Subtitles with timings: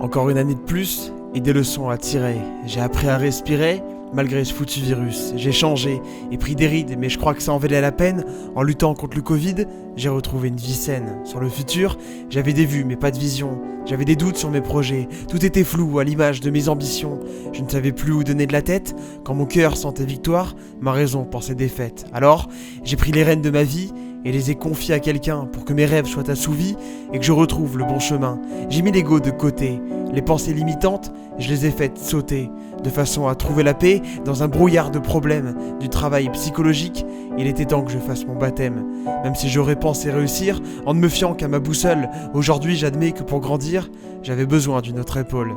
[0.00, 2.38] Encore une année de plus et des leçons à tirer.
[2.64, 3.82] J'ai appris à respirer
[4.14, 5.34] malgré ce foutu virus.
[5.36, 6.00] J'ai changé
[6.32, 8.24] et pris des rides, mais je crois que ça en valait la peine.
[8.54, 9.66] En luttant contre le Covid,
[9.96, 11.18] j'ai retrouvé une vie saine.
[11.24, 11.98] Sur le futur,
[12.30, 13.60] j'avais des vues mais pas de vision.
[13.84, 15.06] J'avais des doutes sur mes projets.
[15.28, 17.20] Tout était flou à l'image de mes ambitions.
[17.52, 18.96] Je ne savais plus où donner de la tête.
[19.22, 22.06] Quand mon cœur sentait victoire, ma raison pensait défaite.
[22.12, 22.48] Alors,
[22.84, 23.92] j'ai pris les rênes de ma vie
[24.24, 26.76] et les ai confiés à quelqu'un pour que mes rêves soient assouvis
[27.12, 28.38] et que je retrouve le bon chemin.
[28.68, 29.80] J'ai mis l'ego de côté.
[30.12, 32.50] Les pensées limitantes, je les ai faites sauter,
[32.82, 37.06] de façon à trouver la paix dans un brouillard de problèmes, du travail psychologique.
[37.38, 38.84] Il était temps que je fasse mon baptême.
[39.22, 43.22] Même si j'aurais pensé réussir, en ne me fiant qu'à ma boussole, aujourd'hui j'admets que
[43.22, 43.90] pour grandir,
[44.22, 45.54] j'avais besoin d'une autre épaule.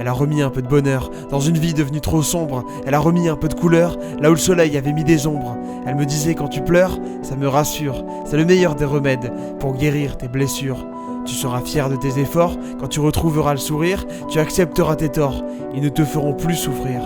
[0.00, 2.64] Elle a remis un peu de bonheur dans une vie devenue trop sombre.
[2.86, 5.58] Elle a remis un peu de couleur là où le soleil avait mis des ombres.
[5.86, 8.02] Elle me disait quand tu pleures, ça me rassure.
[8.24, 10.86] C'est le meilleur des remèdes pour guérir tes blessures.
[11.26, 15.44] Tu seras fier de tes efforts quand tu retrouveras le sourire, tu accepteras tes torts,
[15.74, 17.02] ils ne te feront plus souffrir.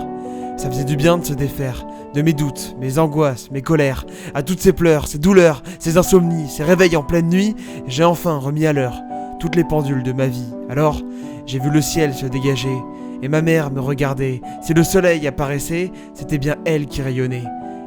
[0.55, 4.41] Ça faisait du bien de se défaire, de mes doutes, mes angoisses, mes colères, à
[4.41, 8.65] toutes ces pleurs, ces douleurs, ces insomnies, ces réveils en pleine nuit, j'ai enfin remis
[8.65, 9.04] à l'heure
[9.45, 10.51] toutes les pendules de ma vie.
[10.71, 10.99] Alors,
[11.45, 12.75] j'ai vu le ciel se dégager,
[13.21, 14.41] et ma mère me regardait.
[14.63, 17.43] Si le soleil apparaissait, c'était bien elle qui rayonnait.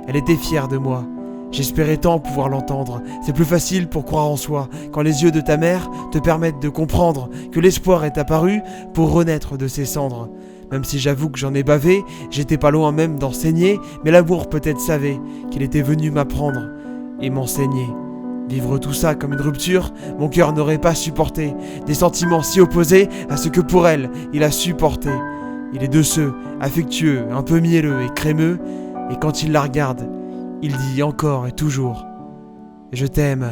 [0.06, 1.04] Elle était fière de moi.
[1.50, 3.02] J'espérais tant pouvoir l'entendre.
[3.26, 6.62] C'est plus facile pour croire en soi quand les yeux de ta mère te permettent
[6.62, 8.60] de comprendre que l'espoir est apparu
[8.94, 10.28] pour renaître de ses cendres.
[10.70, 14.80] Même si j'avoue que j'en ai bavé, j'étais pas loin même d'enseigner, mais l'amour peut-être
[14.80, 15.18] savait
[15.50, 16.68] qu'il était venu m'apprendre
[17.20, 17.88] et m'enseigner.
[18.48, 21.54] Vivre tout ça comme une rupture, mon cœur n'aurait pas supporté
[21.86, 25.10] des sentiments si opposés à ce que pour elle il a supporté.
[25.74, 28.58] Il est de ceux, affectueux, un peu mielleux et crémeux,
[29.10, 30.08] et quand il la regarde,
[30.62, 32.06] il dit encore et toujours
[32.92, 33.50] Je t'aime.